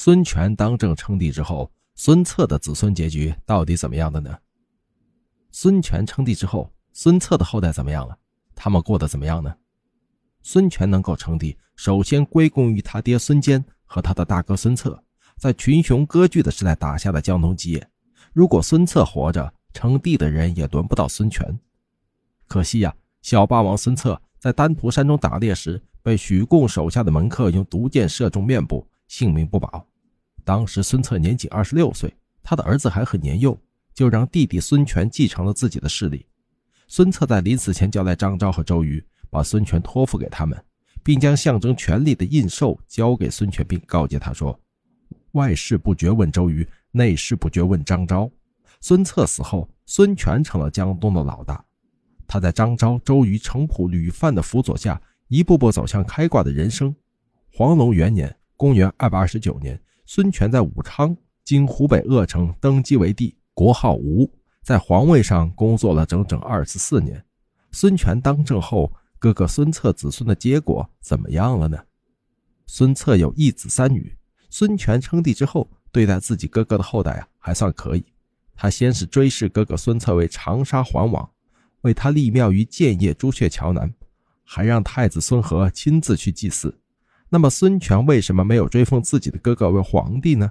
[0.00, 4.38] 孙权当政称帝之后，孙策的子孙结局到底怎么样的呢？
[5.50, 8.16] 孙权称帝之后，孙策的后代怎么样了？
[8.54, 9.52] 他们过得怎么样呢？
[10.40, 15.02] 孙权能够称帝，首先归功于他爹孙坚和他的大哥孙策
[15.36, 17.90] 在群雄割据的时代打下的江东基业。
[18.32, 21.58] 如果孙策活着，称帝的人也轮不到孙权。
[22.46, 28.86] 可惜呀，小霸王孙策在丹徒山中打猎时，被许贡手下的门客用毒箭射中面部。
[29.08, 29.84] 性命不保。
[30.44, 33.58] 当时孙策年仅二十六岁，他的儿子还很年幼，
[33.92, 36.24] 就让弟弟孙权继承了自己的势力。
[36.86, 40.58] 孙策在临死前交代张昭和周瑜，把孙权托付给他们，
[41.02, 44.58] 并将象征权力的印绶交给孙权，并告诫他说
[45.32, 48.30] ：“外事不决问周瑜，内事不决问张昭。”
[48.80, 51.62] 孙策死后，孙权成了江东的老大。
[52.26, 56.94] 他在张昭、周瑜、程普、吕范的辅佐下，一步步走向开挂的人生。
[57.52, 58.37] 黄龙元年。
[58.58, 64.28] 公元二百二十九年，孙权在武昌（今湖北鄂城）登基为帝，国号吴，
[64.64, 67.24] 在皇位上工作了整整二十四年。
[67.70, 71.78] 孙权当政后，哥哥孙策子孙的结果怎么样了呢？
[72.66, 74.12] 孙策有一子三女。
[74.50, 78.04] 孙权称帝之后，对待自己哥哥的后代啊，还算可以。
[78.56, 81.30] 他先是追谥哥哥孙策为长沙桓王，
[81.82, 83.94] 为他立庙于建业朱雀桥南，
[84.42, 86.76] 还让太子孙和亲自去祭祀。
[87.30, 90.50] 那么孙权为什么没有追封自己的哥哥为皇帝呢？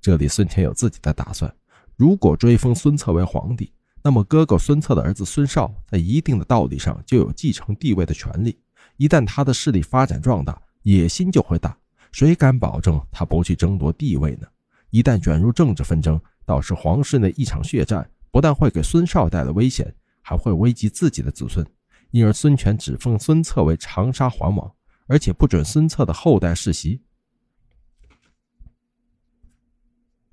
[0.00, 1.52] 这里孙权有自己的打算。
[1.94, 8.58] 如果追封孙策为皇帝，那么哥哥孙策的儿子孙绍在一定的道理上就有继承帝位的权利。
[8.96, 11.76] 一旦他的势力发展壮大，野心就会大。
[12.12, 14.46] 谁敢保证他不去争夺帝位呢？
[14.90, 21.64] 一旦卷入政治纷争，导致皇室内一场血战，不但会给孙绍带来危险，还会危及自己的子孙。
[22.10, 24.72] 因而孙权只封孙策为长沙桓王。
[25.06, 27.02] 而且不准孙策的后代世袭。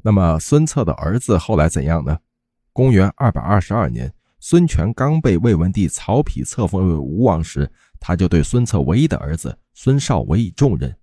[0.02, 2.20] 那么孙策的儿子后来怎样呢？
[2.74, 10.94] 公元二百二十二年，孙权刚被魏文帝曹丕册封为吴王时，他就对孙策唯一的儿子孙绍委以重任，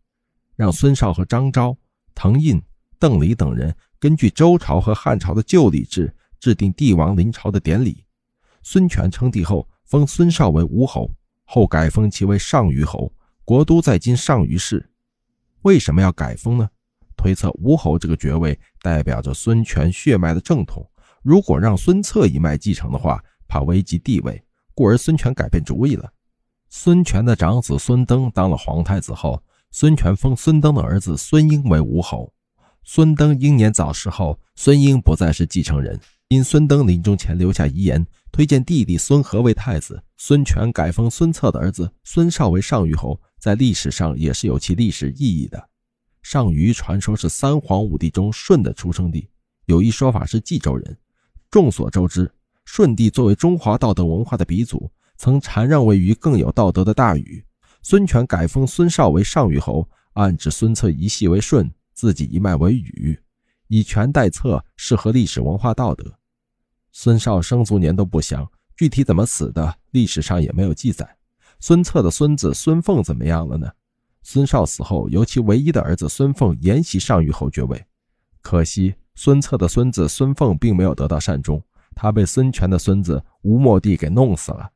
[0.56, 1.76] 让孙绍和张昭、
[2.14, 2.60] 滕胤、
[2.98, 8.04] 邓黎等人根据周朝和汉朝的旧礼制制定帝王临朝的典礼。
[8.62, 11.10] 孙权称帝后，封孙绍为吴侯，
[11.44, 13.10] 后改封其为上虞侯。
[13.50, 14.88] 国都在今上虞市，
[15.62, 16.70] 为什么要改封呢？
[17.16, 20.88] 推测吴侯这个爵位代表着孙权血脉的正统，
[21.20, 24.40] 如果让孙策一脉继承的话，怕危及地位，
[24.72, 26.08] 故而孙权改变主意了。
[26.68, 32.32] 孙权的长子孙登当了皇太子后，孙权封孙登的儿子孙婴为吴侯。
[32.84, 40.00] 孙登英年早逝后，孙婴不再是继承人，因孙登临终前留下遗言，推荐弟弟孙和为太子。
[40.18, 43.20] 孙权改封孙策的儿子孙绍为上虞侯。
[43.40, 45.68] 在历史上也是有其历史意义的。
[46.22, 49.28] 上虞传说是三皇五帝中舜的出生地，
[49.64, 50.96] 有一说法是冀州人。
[51.50, 52.30] 众所周知，
[52.66, 57.42] 舜帝作为中华道德文化的鼻祖，曾禅让位于更有道德的大禹。
[57.82, 63.18] 孙权改封孙绍为上虞侯，暗指孙策一系为舜，自己一脉为禹，
[63.68, 66.14] 以权代策，适合历史文化道德。
[66.92, 68.46] 孙绍生卒年都不详，
[68.76, 71.16] 具体怎么死的，历史上也没有记载。
[71.60, 73.70] 孙策的孙子孙凤怎么样了呢？
[74.22, 77.84] 孙绍死后，由其唯一的儿子孙凤沿袭上虞侯爵位。
[78.40, 81.62] 可惜孙策的孙子孙凤并没有得到善终，
[81.94, 84.70] 他被孙权的孙子吴莫帝给弄死了。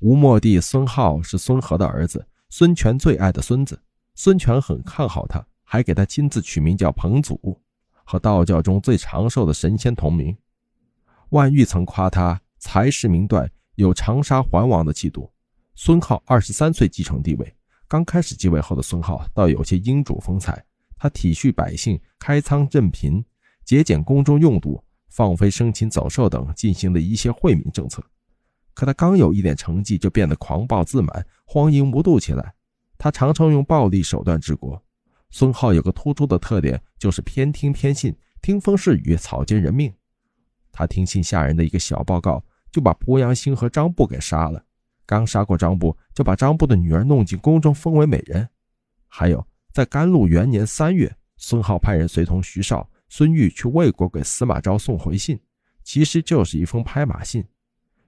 [0.00, 3.80] 吴莫帝孙浩是孙和的儿子，孙权最爱的孙子。
[4.14, 7.58] 孙权很看好他，还给他亲自取名叫彭祖，
[8.04, 10.36] 和道教中最长寿的神仙同名。
[11.30, 15.30] 万玉曾夸他才识名断，有长沙桓王的气度。
[15.80, 17.54] 孙浩二十三岁继承帝位，
[17.86, 20.60] 刚开始继位后的孙浩倒有些英主风采。
[20.96, 23.24] 他体恤百姓，开仓赈贫，
[23.64, 28.02] 节俭宫中用度，放飞生禽走兽等，进行了一些惠民政策。
[28.74, 32.52] 可他刚有一点成绩，就变得狂暴自满，荒淫无度起来。
[32.98, 34.82] 他常常用暴力手段治国。
[35.30, 38.12] 孙浩有个突出的特点，就是偏听偏信，
[38.42, 39.94] 听风是雨，草菅人命。
[40.72, 44.64] 他听信下人的一个小报告，就把濮阳兴和张布给杀了。
[45.08, 48.46] 刚杀过张布，就把张布的女儿弄进宫中，封为美人。
[49.06, 55.40] 还有，在甘露元年三月，孙浩派人随同徐绍、孙玉去魏国给司马昭送回信，
[55.82, 57.42] 其实就是一封拍马信。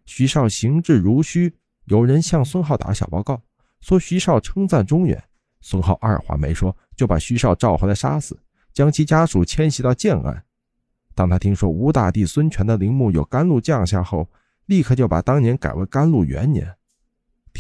[0.05, 1.51] 徐绍行至如虚，
[1.87, 3.41] 有人向孙浩打小报告，
[3.81, 5.25] 说徐绍称赞中原。
[5.63, 8.39] 孙浩二话没说，就把徐绍召回来杀死，
[8.75, 10.45] 将其家属迁徙到建安。
[11.15, 14.29] 当他听说吴大帝孙权的陵墓有甘露降下后，
[14.67, 16.71] 立刻就把当年改为甘露元年。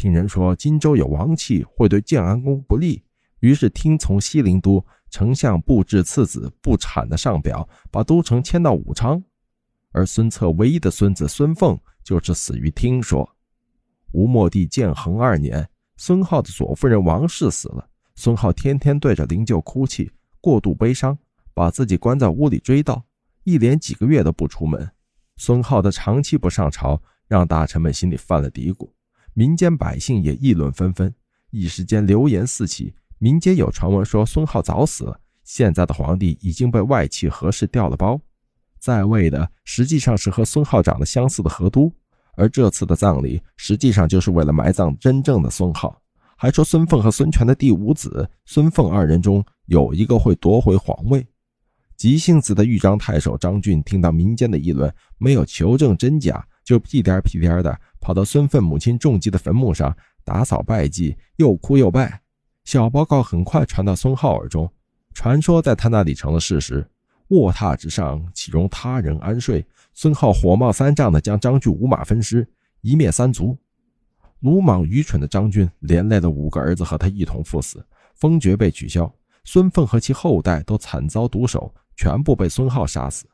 [0.00, 3.04] 听人说荆州有王气，会对建安宫不利，
[3.40, 9.22] 于是听从西陵都丞相布置次子不产的上表，把都城迁到武昌。
[9.92, 13.36] 而孙策唯一的孙子孙凤就是死于听说。
[14.12, 15.68] 吴末帝建恒二年，
[15.98, 20.10] 孙浩的左夫人王氏死了，孙浩天天对着灵柩哭泣，
[20.40, 21.18] 过度悲伤，
[21.52, 23.02] 把自己关在屋里追悼，
[23.44, 24.90] 一连几个月都不出门。
[25.36, 28.88] 孙浩的长期不上朝，让大臣们心里犯了嘀咕，
[29.34, 31.14] 民间百姓也议论纷纷，
[31.50, 32.94] 一时间流言四起。
[33.18, 38.20] 民间有传闻说孙浩早死了，现在的皇帝已经被外戚何氏调了包，
[38.78, 41.92] 在位的实际上是和孙浩长得相似的何都，
[42.36, 46.00] 而这次的葬礼实际上就是为了埋葬真正的孙浩。
[46.36, 51.26] 还说孙凤和孙权的第五子孙凤二人中有一个会夺回皇位。
[51.98, 62.20] 急性子的豫章太守张俊听到民间的议论，没有求证真假，就屁颠屁颠的跑到孙凤母亲重疾的坟墓上打扫拜祭，又哭又拜。
[62.62, 64.72] 小报告很快传到孙浩耳中，
[65.12, 66.88] 传说在他那里成了事实。
[67.30, 69.66] 卧榻之上，岂容他人安睡？
[69.94, 72.46] 孙浩火冒三丈的将张俊五马分尸，
[72.82, 73.58] 一灭三族。
[74.38, 77.84] 鲁莽愚蠢的张俊连累了五个儿子和他一同赴死，
[78.14, 79.12] 封爵被取消，
[79.42, 83.26] 孙凤和其后代都惨遭毒手，全部被孙浩杀死。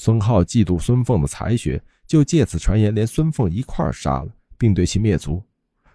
[0.00, 5.42] 孙浩嫉妒孙凤的才学，就借此传言连孙凤一块杀了，并对其灭族。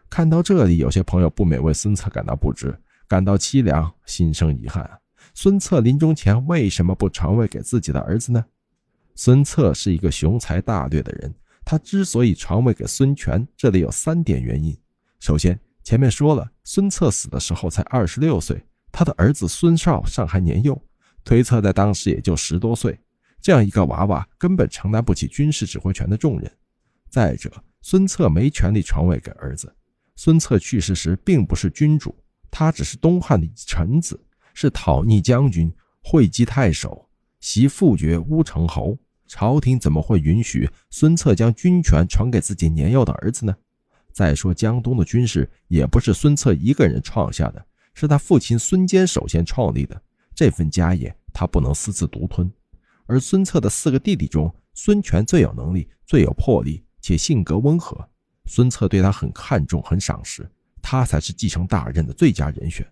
[0.09, 2.77] 看到这里，有些朋友不免为孙策感到不值，
[3.07, 4.99] 感到凄凉，心生遗憾。
[5.33, 8.43] 孙策临终前为什么不传位给自己的儿子呢？
[9.15, 11.33] 孙策是一个雄才大略的人，
[11.63, 14.77] 他之所以传位给孙权，这里有三点原因。
[15.21, 18.61] 首先，前面说了，孙策死的时候才二十六岁，
[18.91, 20.77] 他的儿子孙绍尚还年幼，
[21.23, 22.99] 推测在当时也就十多岁，
[23.43, 26.49] 这样一个娃娃根本承担不起军事指挥权的重任。
[27.09, 27.51] 再者，
[27.81, 29.75] 孙策没权利传位给儿子。
[30.15, 32.15] 孙策去世时并不是君主，
[32.49, 34.17] 他只是东汉的臣子，
[34.53, 35.69] 是讨逆将军、
[36.01, 37.09] 会稽太守，
[37.41, 38.97] 袭父爵乌程侯。
[39.27, 43.53] 朝廷怎么会允许孙策将军权传给自己年幼的儿子呢？
[44.13, 50.01] 再说江东的军事也不是孙策一个人创下的，是他父亲孙坚首先创立的，
[50.33, 52.49] 这份家业他不能私自独吞。
[53.05, 58.09] 而孙策的四个弟弟中，孙权最有能力、最有魄力，且性格温和。
[58.45, 60.49] 孙策对他很看重，很赏识，
[60.81, 62.85] 他才是继承大任的最佳人选。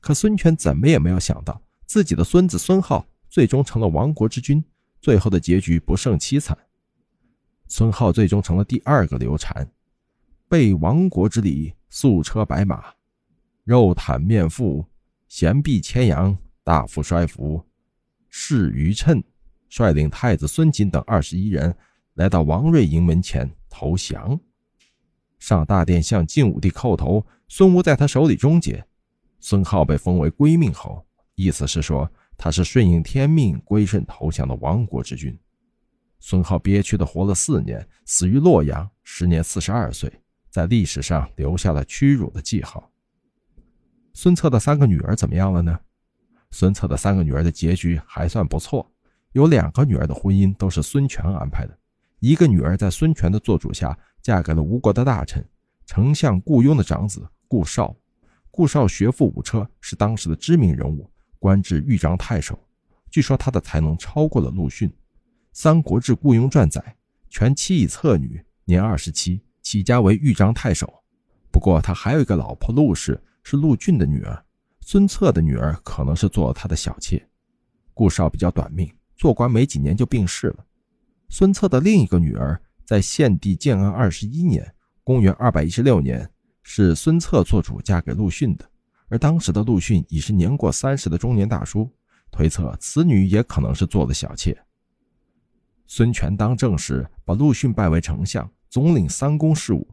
[0.00, 4.62] 可孙权怎么也没有想到，自己的孙子孙浩最终成了亡国之君，
[5.00, 6.56] 最后的结局不胜凄惨。
[7.68, 9.70] 孙浩最终成了第二个刘禅，
[10.48, 12.84] 备亡国之礼，素车白马，
[13.64, 14.84] 肉袒面腹，
[15.28, 17.64] 衔璧牵羊，大夫衰服，
[18.28, 19.22] 侍于称，
[19.70, 21.74] 率领太子孙瑾等二十一人
[22.14, 24.38] 来到王睿营门前投降。
[25.38, 28.84] 上大殿向晋武帝叩头，孙吴在他手里终结。
[29.38, 35.38] 孙浩被封为归命侯，意思是说他是顺应天命、归顺投降的亡国之君。
[36.18, 40.12] 孙浩憋屈的活了四年，死于洛阳，时年四十二岁，
[40.50, 42.90] 在历史上留下了屈辱的记号。
[44.12, 45.80] 孙策的三个女儿怎么样了呢？
[46.50, 48.92] 孙策的三个女儿的结局还算不错，
[49.32, 51.78] 有两个女儿的婚姻都是孙权安排的，
[52.18, 53.98] 一个女儿在孙权的做主下。
[54.22, 55.42] 嫁给了吴国的大臣，
[55.86, 57.96] 丞相顾雍的长子顾绍。
[58.50, 62.58] 顾绍学富五车，是当时的知名人物，官至豫章太守。
[63.10, 64.86] 据说他的才能超过了陆逊。
[65.54, 66.96] 《三国志·顾雍传》载，
[67.30, 71.02] 权妻以侧女，年二十七，起家为豫章太守。
[71.50, 74.44] 不过他还有一个老婆陆氏，是陆逊的女儿。
[74.82, 77.26] 孙策的女儿可能是做了他的小妾。
[77.94, 80.64] 顾绍比较短命，做官没几年就病逝了。
[81.28, 82.60] 孙策的另一个女儿。
[82.82, 84.74] 在献帝建安二十一年
[85.04, 86.28] （公元216年），
[86.64, 88.68] 是孙策做主嫁给陆逊的。
[89.06, 91.88] 而当时的陆逊已是年过三十的中年大叔，
[92.32, 94.60] 推测此女也可能是做了小妾。
[95.86, 99.86] 孙权当政时，把陆逊拜为丞相，总领三公事务。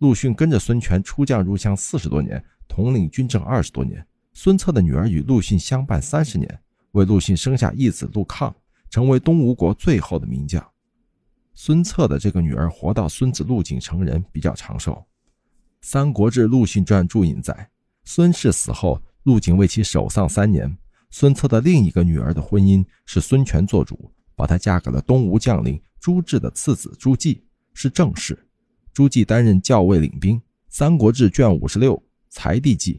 [0.00, 4.06] 陆逊跟着孙权出将入相四十多年，统领军政二十多年。
[4.34, 6.60] 孙策的女儿与陆逊相伴三十年，
[6.90, 8.54] 为陆逊生下一子陆抗，
[8.92, 10.62] 成为东吴国最后的名将。
[11.54, 14.92] 孙策的这个女儿活到孙子陆景成人，比较长寿。
[15.80, 17.70] 《三国志·陆逊传》注引载，
[18.04, 20.76] 孙氏死后，陆景为其守丧三年。
[21.08, 28.46] 孙策的另一个女儿的婚姻是孙权做主，把她嫁给了东吴将领朱治的次子朱季，是正室。
[28.92, 30.38] 朱季担任校尉领兵。
[30.68, 31.96] 《三国志》卷五十六
[32.28, 32.94] 《才弟记》，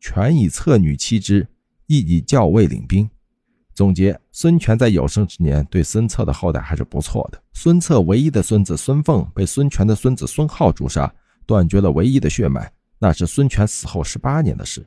[0.00, 1.46] 权以侧女妻之，
[1.86, 3.10] 亦以校尉领兵。
[3.74, 7.42] 总结：孙权在有生之年对孙策的后代还是不错的。
[7.52, 11.12] 孙策唯一的孙子孙凤被孙权的孙子孙浩诛杀，
[11.44, 14.86] 断绝了唯一的血脉，那是孙权死后十八年的事。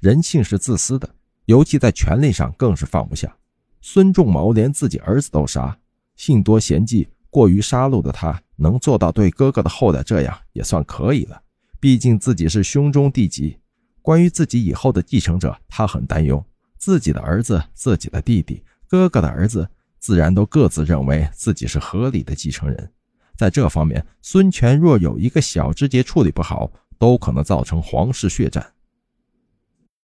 [0.00, 1.08] 人性是自私的，
[1.44, 3.32] 尤其在权力上更是放不下。
[3.80, 5.78] 孙仲谋连自己儿子都杀，
[6.16, 11.40] 性多嫌忌、过于杀戮的他，能做到对哥哥的后代这样，也算可以了。
[11.78, 13.58] 毕竟自己是兄中弟及，
[14.02, 16.44] 关于自己以后的继承者，他很担忧。
[16.84, 19.66] 自己的儿子、自己的弟弟、哥哥的儿子，
[19.98, 22.92] 自然都各自认为自己是合理的继承人。
[23.38, 28.62] 在这方面，孙权若有一个小枝节处理不好，都可能造成皇室血战。